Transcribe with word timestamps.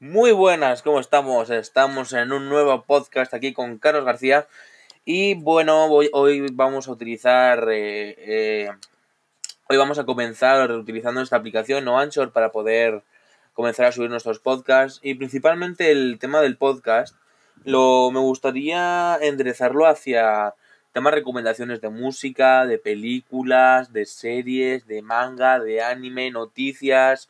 Muy 0.00 0.30
buenas, 0.30 0.82
¿cómo 0.82 1.00
estamos? 1.00 1.50
Estamos 1.50 2.12
en 2.12 2.30
un 2.30 2.48
nuevo 2.48 2.84
podcast 2.84 3.34
aquí 3.34 3.52
con 3.52 3.78
Carlos 3.78 4.04
García. 4.04 4.46
Y 5.04 5.34
bueno, 5.34 5.86
hoy 5.86 6.46
vamos 6.52 6.86
a 6.86 6.92
utilizar. 6.92 7.68
Eh, 7.72 8.14
eh, 8.16 8.70
hoy 9.68 9.76
vamos 9.76 9.98
a 9.98 10.04
comenzar 10.04 10.70
utilizando 10.70 11.20
esta 11.20 11.34
aplicación, 11.34 11.84
no 11.84 11.98
Anchor, 11.98 12.30
para 12.30 12.52
poder 12.52 13.02
comenzar 13.54 13.86
a 13.86 13.92
subir 13.92 14.08
nuestros 14.08 14.38
podcasts. 14.38 15.00
Y 15.02 15.14
principalmente 15.14 15.90
el 15.90 16.20
tema 16.20 16.40
del 16.42 16.56
podcast, 16.56 17.16
lo, 17.64 18.12
me 18.12 18.20
gustaría 18.20 19.18
enderezarlo 19.20 19.84
hacia 19.84 20.54
temas 20.92 21.12
recomendaciones 21.12 21.80
de 21.80 21.88
música, 21.88 22.66
de 22.66 22.78
películas, 22.78 23.92
de 23.92 24.06
series, 24.06 24.86
de 24.86 25.02
manga, 25.02 25.58
de 25.58 25.82
anime, 25.82 26.30
noticias, 26.30 27.28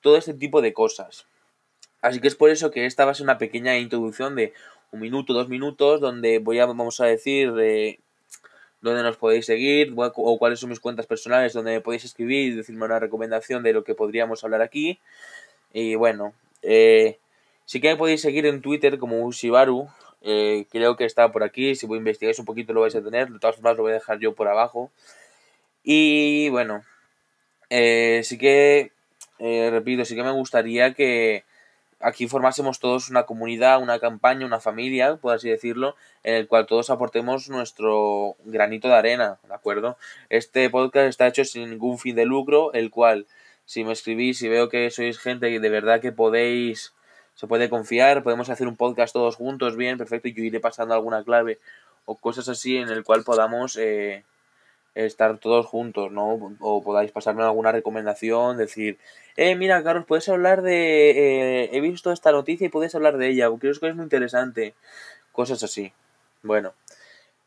todo 0.00 0.16
este 0.16 0.34
tipo 0.34 0.62
de 0.62 0.72
cosas. 0.72 1.26
Así 2.06 2.20
que 2.20 2.28
es 2.28 2.36
por 2.36 2.50
eso 2.50 2.70
que 2.70 2.86
esta 2.86 3.04
va 3.04 3.10
a 3.10 3.14
ser 3.14 3.24
una 3.24 3.36
pequeña 3.36 3.76
introducción 3.78 4.36
de 4.36 4.52
un 4.92 5.00
minuto, 5.00 5.32
dos 5.32 5.48
minutos, 5.48 6.00
donde 6.00 6.38
voy 6.38 6.60
a, 6.60 6.66
vamos 6.66 7.00
a 7.00 7.06
decir 7.06 7.52
eh, 7.58 7.98
dónde 8.80 9.02
nos 9.02 9.16
podéis 9.16 9.46
seguir 9.46 9.92
o 9.96 10.38
cuáles 10.38 10.60
son 10.60 10.70
mis 10.70 10.78
cuentas 10.78 11.06
personales 11.06 11.52
donde 11.52 11.72
me 11.72 11.80
podéis 11.80 12.04
escribir 12.04 12.52
y 12.52 12.54
decirme 12.54 12.84
una 12.84 13.00
recomendación 13.00 13.64
de 13.64 13.72
lo 13.72 13.82
que 13.82 13.96
podríamos 13.96 14.44
hablar 14.44 14.62
aquí. 14.62 15.00
Y 15.72 15.96
bueno, 15.96 16.32
eh, 16.62 17.18
sí 17.64 17.80
que 17.80 17.88
me 17.88 17.96
podéis 17.96 18.20
seguir 18.20 18.46
en 18.46 18.62
Twitter 18.62 18.98
como 18.98 19.26
Ushibaru. 19.26 19.88
Eh, 20.22 20.66
creo 20.70 20.94
que 20.96 21.06
está 21.06 21.32
por 21.32 21.42
aquí. 21.42 21.74
Si 21.74 21.86
voy 21.88 21.96
a 21.96 21.98
investigar 21.98 22.36
un 22.38 22.44
poquito 22.44 22.72
lo 22.72 22.82
vais 22.82 22.94
a 22.94 23.02
tener. 23.02 23.30
De 23.30 23.40
todas 23.40 23.56
formas 23.56 23.76
lo 23.76 23.82
voy 23.82 23.90
a 23.90 23.96
dejar 23.96 24.20
yo 24.20 24.32
por 24.32 24.46
abajo. 24.46 24.92
Y 25.82 26.50
bueno, 26.50 26.84
sí 27.68 28.38
que, 28.38 28.92
repito, 29.40 30.04
sí 30.04 30.14
que 30.14 30.22
me 30.22 30.30
gustaría 30.30 30.94
que 30.94 31.42
aquí 32.00 32.28
formásemos 32.28 32.78
todos 32.78 33.10
una 33.10 33.24
comunidad, 33.24 33.80
una 33.80 33.98
campaña, 33.98 34.46
una 34.46 34.60
familia, 34.60 35.16
por 35.16 35.34
así 35.34 35.48
decirlo, 35.48 35.96
en 36.22 36.34
el 36.34 36.46
cual 36.46 36.66
todos 36.66 36.90
aportemos 36.90 37.48
nuestro 37.48 38.36
granito 38.44 38.88
de 38.88 38.94
arena, 38.94 39.38
¿de 39.46 39.54
acuerdo? 39.54 39.96
Este 40.28 40.68
podcast 40.70 41.08
está 41.08 41.26
hecho 41.26 41.44
sin 41.44 41.70
ningún 41.70 41.98
fin 41.98 42.16
de 42.16 42.26
lucro, 42.26 42.72
el 42.72 42.90
cual, 42.90 43.26
si 43.64 43.84
me 43.84 43.92
escribís 43.92 44.42
y 44.42 44.48
veo 44.48 44.68
que 44.68 44.90
sois 44.90 45.18
gente 45.18 45.58
de 45.58 45.68
verdad 45.68 46.00
que 46.00 46.12
podéis, 46.12 46.94
se 47.34 47.46
puede 47.46 47.68
confiar, 47.68 48.22
podemos 48.22 48.50
hacer 48.50 48.66
un 48.68 48.76
podcast 48.76 49.12
todos 49.12 49.36
juntos, 49.36 49.76
bien, 49.76 49.98
perfecto, 49.98 50.28
y 50.28 50.34
yo 50.34 50.42
iré 50.42 50.60
pasando 50.60 50.94
alguna 50.94 51.24
clave 51.24 51.58
o 52.04 52.16
cosas 52.16 52.48
así 52.48 52.76
en 52.76 52.88
el 52.88 53.04
cual 53.04 53.24
podamos... 53.24 53.76
Eh, 53.76 54.24
estar 54.96 55.38
todos 55.38 55.66
juntos, 55.66 56.10
¿no? 56.10 56.56
O 56.60 56.82
podáis 56.82 57.12
pasarme 57.12 57.42
alguna 57.42 57.70
recomendación, 57.70 58.56
decir, 58.56 58.98
eh, 59.36 59.54
mira, 59.54 59.82
Carlos, 59.82 60.06
puedes 60.06 60.28
hablar 60.28 60.62
de... 60.62 61.10
Eh, 61.10 61.70
he 61.72 61.80
visto 61.80 62.10
esta 62.12 62.32
noticia 62.32 62.66
y 62.66 62.70
puedes 62.70 62.94
hablar 62.94 63.18
de 63.18 63.28
ella, 63.28 63.48
creo 63.58 63.74
que 63.78 63.88
es 63.88 63.94
muy 63.94 64.04
interesante. 64.04 64.74
Cosas 65.32 65.62
así. 65.62 65.92
Bueno, 66.42 66.72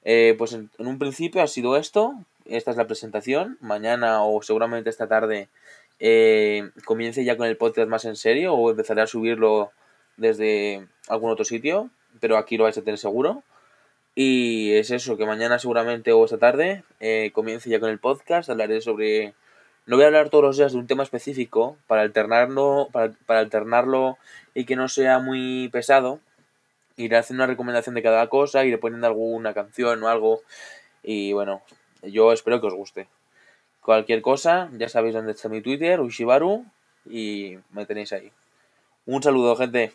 eh, 0.03 0.35
pues 0.37 0.53
en, 0.53 0.69
un 0.77 0.99
principio 0.99 1.41
ha 1.41 1.47
sido 1.47 1.75
esto, 1.75 2.13
esta 2.45 2.71
es 2.71 2.77
la 2.77 2.87
presentación, 2.87 3.57
mañana 3.61 4.23
o 4.23 4.41
seguramente 4.41 4.89
esta 4.89 5.07
tarde 5.07 5.49
eh, 5.99 6.69
comience 6.85 7.23
ya 7.23 7.35
con 7.35 7.47
el 7.47 7.57
podcast 7.57 7.89
más 7.89 8.05
en 8.05 8.15
serio 8.15 8.53
o 8.53 8.69
empezaré 8.71 9.01
a 9.01 9.07
subirlo 9.07 9.71
desde 10.17 10.87
algún 11.07 11.31
otro 11.31 11.45
sitio, 11.45 11.89
pero 12.19 12.37
aquí 12.37 12.57
lo 12.57 12.63
vais 12.65 12.77
a 12.77 12.81
tener 12.81 12.97
seguro. 12.97 13.43
Y 14.15 14.73
es 14.73 14.91
eso, 14.91 15.17
que 15.17 15.25
mañana 15.25 15.59
seguramente 15.59 16.11
o 16.11 16.25
esta 16.25 16.37
tarde 16.37 16.83
eh, 16.99 17.31
comience 17.33 17.69
ya 17.69 17.79
con 17.79 17.89
el 17.89 17.99
podcast, 17.99 18.49
hablaré 18.49 18.81
sobre... 18.81 19.33
No 19.85 19.95
voy 19.95 20.03
a 20.03 20.07
hablar 20.07 20.29
todos 20.29 20.43
los 20.43 20.57
días 20.57 20.73
de 20.73 20.77
un 20.77 20.87
tema 20.87 21.03
específico 21.03 21.77
para 21.87 22.01
alternarlo, 22.01 22.89
para, 22.91 23.15
alternarlo 23.27 24.17
y 24.53 24.65
que 24.65 24.75
no 24.75 24.87
sea 24.87 25.19
muy 25.19 25.69
pesado. 25.71 26.19
Iré 26.95 27.17
haciendo 27.17 27.43
una 27.43 27.51
recomendación 27.51 27.95
de 27.95 28.03
cada 28.03 28.27
cosa, 28.27 28.65
iré 28.65 28.77
poniendo 28.77 29.07
alguna 29.07 29.53
canción 29.53 30.03
o 30.03 30.07
algo. 30.09 30.41
Y 31.01 31.33
bueno, 31.33 31.63
yo 32.03 32.31
espero 32.33 32.61
que 32.61 32.67
os 32.67 32.75
guste. 32.75 33.07
Cualquier 33.81 34.21
cosa, 34.21 34.69
ya 34.73 34.89
sabéis 34.89 35.15
dónde 35.15 35.31
está 35.31 35.49
mi 35.49 35.61
Twitter, 35.61 35.99
Ushibaru, 36.01 36.65
y 37.09 37.57
me 37.71 37.85
tenéis 37.85 38.13
ahí. 38.13 38.31
Un 39.05 39.23
saludo, 39.23 39.55
gente. 39.55 39.93